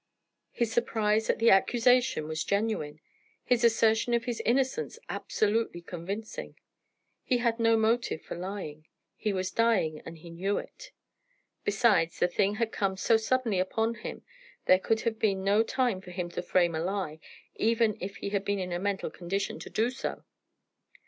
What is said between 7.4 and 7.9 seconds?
no